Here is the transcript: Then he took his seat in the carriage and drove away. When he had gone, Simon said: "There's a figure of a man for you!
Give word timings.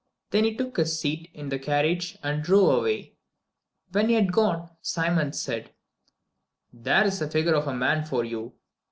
Then 0.31 0.45
he 0.45 0.55
took 0.57 0.77
his 0.77 0.99
seat 0.99 1.29
in 1.31 1.49
the 1.49 1.59
carriage 1.59 2.17
and 2.23 2.41
drove 2.41 2.73
away. 2.79 3.17
When 3.91 4.09
he 4.09 4.15
had 4.15 4.31
gone, 4.31 4.71
Simon 4.81 5.31
said: 5.31 5.75
"There's 6.73 7.21
a 7.21 7.29
figure 7.29 7.53
of 7.53 7.67
a 7.67 7.75
man 7.75 8.03
for 8.05 8.25
you! 8.25 8.55